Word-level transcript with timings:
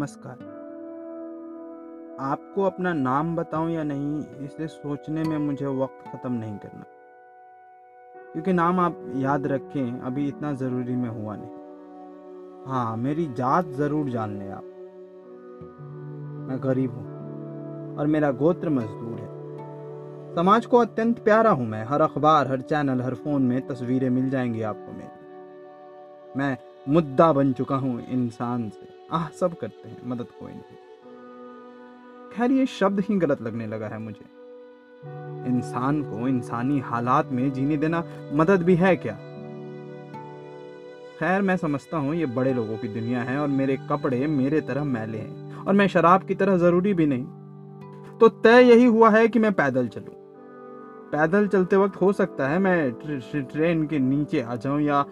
नमस्कार। 0.00 0.34
आपको 2.20 2.62
अपना 2.62 2.92
नाम 2.92 3.36
बताऊँ 3.36 3.70
या 3.70 3.82
नहीं, 3.82 4.44
इसे 4.44 4.66
सोचने 4.66 5.22
में 5.22 5.38
मुझे 5.38 5.66
वक्त 5.66 6.12
ख़त्म 6.12 6.32
नहीं 6.32 6.58
करना। 6.58 6.84
क्योंकि 8.32 8.52
नाम 8.52 8.80
आप 8.80 9.12
याद 9.16 9.46
रखें, 9.46 10.00
अभी 10.00 10.28
इतना 10.28 10.52
ज़रूरी 10.52 10.96
में 10.96 11.08
हुआ 11.08 11.36
नहीं। 11.36 12.70
हाँ 12.70 12.96
मेरी 12.96 13.26
जात 13.26 13.66
ज़रूर 13.66 14.10
जान 14.10 14.38
लें 14.38 14.50
आप। 14.50 14.62
मैं 16.48 16.58
गरीब 16.62 16.90
हूँ 16.90 17.96
और 17.96 18.06
मेरा 18.06 18.30
गोत्र 18.30 18.68
मजदूर 18.68 19.18
है। 19.18 20.34
समाज 20.34 20.66
को 20.66 20.78
अत्यंत 20.78 21.18
प्यारा 21.18 21.50
हूँ 21.50 21.66
मैं। 21.66 21.84
हर 21.84 22.00
अखबार, 22.00 22.48
हर 22.48 22.60
चैनल, 22.60 23.00
हर 23.00 23.14
फ़ोन 23.14 23.42
में 23.42 23.66
तस्वीरें 23.66 24.10
मिल 24.10 24.30
जाएँगी 24.30 24.62
आपको 24.62 24.92
मेरी 24.92 26.38
मैं 26.38 26.58
मुद्दा 26.88 27.32
बन 27.32 27.52
चुका 27.52 27.76
हूँ 27.76 28.06
इंसान 28.06 28.68
से। 28.68 28.99
आह, 29.12 29.28
सब 29.28 29.54
करते 29.54 29.88
हैं। 29.88 29.96
मदद 30.06 30.26
कोई 30.40 30.52
नहीं। 30.52 30.76
खैर, 32.32 32.50
ये 32.50 32.66
शब्द 32.66 33.00
ही 33.00 33.16
गलत 33.16 33.42
लगने 33.42 33.66
लगा 33.66 33.86
है 33.86 33.98
मुझे। 33.98 34.40
इंसान 35.48 36.02
को 36.02 36.28
इंसानी 36.28 36.78
हालात 36.80 37.32
में 37.32 37.52
जीने 37.52 37.76
देना 37.76 38.04
मदद 38.32 38.62
भी 38.62 38.74
है 38.74 38.96
क्या? 38.96 39.14
खैर, 41.20 41.42
मैं 41.42 41.56
समझता 41.56 41.96
हूँ 41.96 42.14
ये 42.14 42.26
बड़े 42.26 42.52
लोगों 42.54 42.76
की 42.76 42.88
दुनिया 42.88 43.22
है 43.22 43.38
और 43.38 43.48
मेरे 43.48 43.76
कपड़े 43.90 44.26
मेरे 44.26 44.60
तरह 44.60 44.84
मैले 44.84 45.18
हैं 45.18 45.56
और 45.56 45.74
मैं 45.74 45.86
शराब 45.86 46.22
की 46.22 46.34
तरह 46.34 46.56
ज़रूरी 46.56 46.94
भी 46.94 47.06
नहीं। 47.06 47.24
तो 48.18 48.28
तय 48.28 48.62
यही 48.62 48.84
हुआ 48.84 49.10
है 49.10 49.28
कि 49.28 49.38
मैं 49.38 49.52
पैदल 49.52 49.88
चलूँ। 49.88 50.14
पैदल 51.12 51.46
चलते 51.48 51.76
वक्त 51.76 52.00
हो 52.00 52.12
सकता 52.12 52.48
है 52.48 52.58
मैं 52.58 52.92
ट्रेन 53.42 53.86
के 53.86 53.98
नीचे 53.98 54.40
आ 54.40 54.56
जाऊँ 54.56 54.80
या 54.80 55.04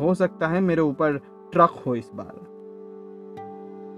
हो 0.00 0.14
सकता 0.14 0.48
है 0.48 0.60
मेरे 0.60 0.80
ऊपर 0.80 1.18
ट्रक 1.52 1.82
हो 1.86 1.94
इस 1.94 2.10
बार। 2.14 2.51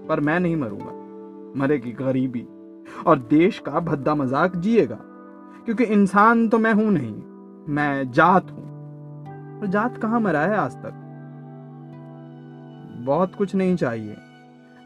पर 0.07 0.19
मैं 0.19 0.39
नहीं 0.39 0.55
मरूँगा। 0.55 1.59
मरेगी 1.59 1.91
गरीबी 1.93 2.47
और 3.07 3.19
देश 3.29 3.59
का 3.59 3.79
भद्दा 3.79 4.15
मज़ाक 4.15 4.55
जिएगा, 4.55 4.99
क्योंकि 5.65 5.83
इंसान 5.83 6.47
तो 6.49 6.57
मैं 6.59 6.73
हूँ 6.73 6.91
नहीं, 6.91 7.15
मैं 7.67 8.11
जात 8.11 8.51
हूँ। 8.51 8.63
और 9.59 9.67
जात 9.67 9.97
कहाँ 9.97 10.19
मरा 10.19 10.41
है 10.41 10.55
आज 10.57 10.75
तक? 10.75 11.01
बहुत 13.05 13.35
कुछ 13.35 13.55
नहीं 13.55 13.75
चाहिए। 13.75 14.15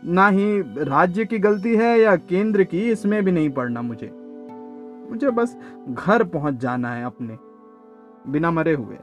ना 0.04 0.28
ही 0.28 0.62
राज्य 0.86 1.26
की 1.26 1.40
गलती 1.40 1.76
है 1.76 2.00
या 2.00 2.16
केंद्र 2.16 2.64
की, 2.64 2.90
इसमें 2.92 3.24
भी 3.26 3.32
नहीं 3.32 3.50
पड़ना 3.50 3.82
मुझे। 3.82 4.12
मुझे 5.10 5.30
बस 5.32 5.58
घर 5.90 6.24
पहुँच 6.24 6.56
जाना 6.56 6.90
है 6.90 7.06
अपने, 7.06 7.38
बिना 8.32 8.52
मरे 8.52 8.74
हुए। 8.74 8.98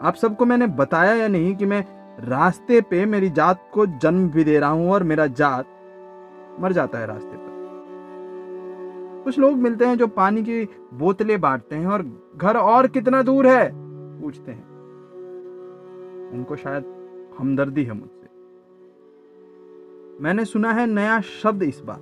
आप 0.00 0.14
सबको 0.14 0.46
मैंने 0.46 0.66
बताया 0.66 1.14
या 1.14 1.28
नहीं 1.28 1.54
कि 1.56 1.66
मैं 1.66 1.84
रास्ते 2.24 2.80
पे 2.80 3.06
मेरी 3.06 3.30
जात 3.30 3.70
को 3.72 3.86
जन्म 3.86 4.30
भी 4.30 4.44
दे 4.44 4.58
रहा 4.58 4.70
हूँ 4.70 4.92
और 4.92 5.02
मेरा 5.02 5.26
जात 5.26 5.66
मर 6.60 6.72
जाता 6.72 6.98
है 6.98 7.06
रास्ते 7.06 7.36
पर। 7.36 7.50
कुछ 9.24 9.38
लोग 9.38 9.56
मिलते 9.56 9.84
हैं 9.84 9.98
जो 9.98 10.06
पानी 10.06 10.42
की 10.42 10.68
बोतलें 10.94 11.40
बांटते 11.40 11.76
हैं 11.76 11.86
और 11.86 12.30
घर 12.36 12.56
और 12.56 12.86
कितना 12.86 13.22
दूर 13.22 13.46
है? 13.46 13.70
पूछते 14.22 14.52
हैं। 14.52 14.70
उनको 16.32 16.56
शायद 16.56 16.84
हमदर्दी 17.38 17.84
है 17.84 17.92
मुझसे। 17.92 18.26
मैंने 20.22 20.44
सुना 20.44 20.72
है 20.72 20.86
नया 20.86 21.20
शब्द 21.20 21.62
इस 21.62 21.80
बार। 21.80 22.00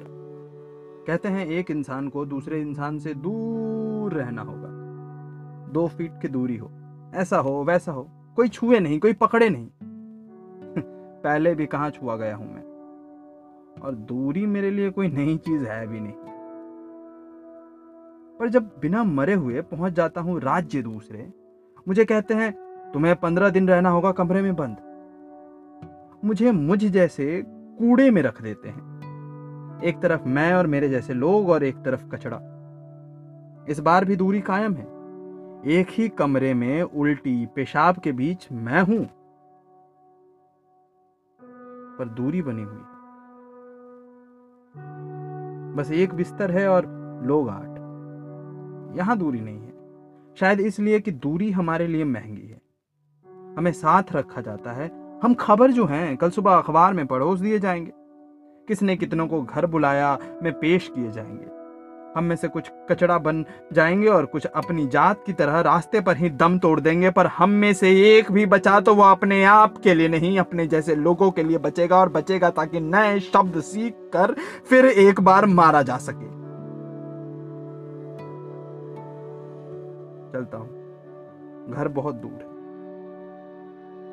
कहते 1.07 1.29
हैं 1.29 1.47
एक 1.47 1.71
इंसान 1.71 2.09
को 2.09 2.27
दूसरे 2.27 2.61
इंसान 2.61 2.99
से 2.99 3.15
दूर 3.15 4.13
रहना 4.13 4.43
होगा। 4.43 4.69
दो 5.73 5.89
फीट 5.89 6.13
की 6.23 6.29
दूरी 6.29 6.57
हो। 6.57 6.71
ऐसा 7.15 7.39
हो, 7.39 7.65
वैसा 7.65 7.93
हो। 7.93 8.09
कोई 8.37 8.49
छुए 8.49 8.81
नहीं, 8.81 9.01
कोई 9.01 9.13
पकड़े 9.13 9.51
नहीं। 9.51 9.69
पहले 11.25 11.55
भी 11.55 11.67
कहा 11.67 11.91
छुआ 11.91 12.17
गया 12.17 12.37
हूँ 12.37 12.55
मैं। 12.55 12.63
और 13.81 13.95
दूरी 13.95 14.47
मेरे 14.47 14.71
लिए 14.71 14.91
कोई 14.91 15.09
नई 15.09 15.37
चीज़ 15.37 15.65
है 15.65 15.87
भी 15.87 16.01
नहीं। 16.01 16.13
पर 18.39 18.49
जब 18.49 18.63
बिना 18.63 19.05
मरे 19.05 19.35
हुए 19.35 19.61
पहुँच 19.61 19.93
जाता 19.93 20.21
हूँ 20.21 20.41
राज्य 20.41 20.83
दूसरे, 20.83 21.33
मुझे 21.89 22.05
कहते 22.05 22.35
हैं, 22.35 22.53
तुम्हें 22.95 23.17
पंद्रह 23.17 23.51
दिन 23.51 23.69
रहना 23.69 23.89
होगा 23.89 24.13
कमरे 24.13 24.43
में 24.43 24.57
बंद। 24.57 24.77
मुझे 26.25 26.53
मुझ 26.53 26.85
जैसे 26.85 27.43
कूड़े 27.49 28.11
में 28.11 28.23
रख 28.23 28.43
देते 28.43 28.69
हैं। 28.69 28.89
एक 29.85 30.01
तरफ़ 30.01 30.25
मैं 30.25 30.55
और 30.55 30.67
मेरे 30.67 30.89
जैसे 30.89 31.15
लोग 31.15 31.49
और 31.49 31.65
एक 31.65 31.77
तरफ़ 31.77 32.09
कचड़ा 32.09 32.55
इस 33.69 33.81
बार 33.81 34.05
भी 34.05 34.17
दूरी 34.17 34.41
कायम 34.41 34.75
है। 34.75 34.85
एक 35.67 35.87
ही 35.91 36.09
कमरे 36.09 36.55
में 36.55 36.83
उल्टी 36.83 37.47
पेशाब 37.47 37.97
के 37.97 38.13
बीच 38.13 38.49
मैं 38.53 38.83
हूँ। 38.83 39.18
पर 41.99 42.09
दूरी 42.09 42.43
बनी 42.43 42.63
हुई 42.63 42.81
बस 45.77 45.91
एक 45.91 46.15
बिस्तर 46.15 46.51
है 46.51 46.69
और 46.69 46.87
लोग 47.25 47.49
आठ। 47.49 47.69
यहाँ 48.99 49.19
दूरी 49.19 49.41
नहीं 49.41 49.61
है। 49.61 49.73
शायद 50.37 50.61
इसलिए 50.61 51.01
कि 51.01 51.11
दूरी 51.11 51.51
हमारे 51.51 51.87
लिए 51.87 52.05
महँगी 52.05 52.47
है। 52.47 52.61
हमें 53.59 53.73
साथ 53.73 54.03
रखा 54.13 54.41
जाता 54.41 54.73
है। 54.73 55.21
हम 55.21 55.35
खबर 55.35 55.71
जो 55.71 55.85
हैं, 55.87 56.17
कल 56.17 56.31
सुबह 56.31 56.55
अखबार 56.55 56.95
में 56.95 57.07
पड़ोस 57.07 57.41
दिए 57.41 57.59
जाएँगे। 57.59 57.93
किसने 58.69 58.97
कितनों 58.97 59.29
को 59.29 59.43
घर 59.43 59.67
बुलाया, 59.67 60.19
में 60.43 60.53
पेश 60.53 60.93
किए 60.95 61.11
जाएँगे। 61.11 61.58
हम 62.17 62.25
में 62.25 62.35
से 62.37 62.49
कुछ 62.49 62.71
कचड़ा 62.91 63.19
बन 63.19 63.45
जाएँगे 63.73 64.09
और 64.09 64.27
कुछ 64.27 64.47
अपनी 64.47 64.87
जात 64.87 65.23
की 65.27 65.33
तरह 65.33 65.61
रास्ते 65.61 66.01
पर 66.01 66.17
ही 66.17 66.31
दम 66.31 66.59
तोड़ 66.59 66.79
देंगे, 66.81 67.11
पर 67.11 67.27
हम 67.27 67.51
में 67.51 67.73
से 67.73 67.91
एक 68.09 68.33
भी 68.33 68.47
बचा 68.47 68.79
तो 68.81 68.95
वो 68.95 69.03
अपने 69.03 69.43
आप 69.45 69.77
के 69.79 69.95
लिए 69.95 70.09
नहीं, 70.09 70.39
अपने 70.39 70.67
जैसे 70.67 70.95
लोगों 70.95 71.31
के 71.31 71.43
लिए 71.43 71.59
बचेगा 71.59 71.97
और 71.97 72.09
बचेगा 72.09 72.51
ताकि 72.51 72.81
नए 72.81 73.19
शब्द 73.21 73.61
सीख 73.61 73.95
कर 74.13 74.35
फिर 74.69 74.87
एक 74.87 75.21
बार 75.21 75.47
मारा 75.47 75.83
जा 75.83 75.97
सके। 75.99 76.27
चलता 80.33 80.57
हूँ। 80.57 80.69
घर 81.71 81.89
बहुत 81.89 82.15
दूर 82.15 82.31
है। 82.33 82.57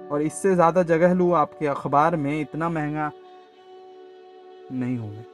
और 0.10 0.22
इससे 0.22 0.54
ज़्यादा 0.56 0.84
जगह 0.84 1.14
लू 1.14 1.32
आपके 1.34 1.68
अखबार 1.68 2.16
में 2.16 2.40
इतना 2.42 2.70
महँगा 2.70 3.12
नहीं 4.72 4.98
हूँ 4.98 5.10
मैं 5.10 5.26